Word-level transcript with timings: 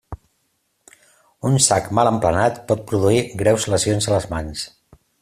Un 1.49 1.59
sac 1.67 1.91
mal 1.99 2.09
emplenat 2.13 2.57
pot 2.71 2.81
produir 2.93 3.21
greus 3.43 3.69
lesions 3.75 4.09
a 4.11 4.15
les 4.17 4.31
mans. 4.33 4.65